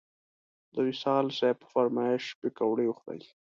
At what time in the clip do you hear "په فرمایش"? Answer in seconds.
1.61-2.25